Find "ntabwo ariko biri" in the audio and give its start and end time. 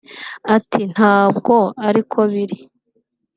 0.93-2.57